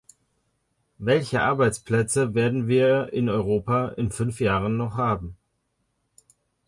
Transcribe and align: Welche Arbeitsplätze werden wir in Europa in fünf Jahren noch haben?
Welche 0.97 1.43
Arbeitsplätze 1.43 2.33
werden 2.33 2.67
wir 2.67 3.13
in 3.13 3.29
Europa 3.29 3.89
in 3.89 4.09
fünf 4.09 4.39
Jahren 4.39 4.75
noch 4.75 4.97
haben? 4.97 5.37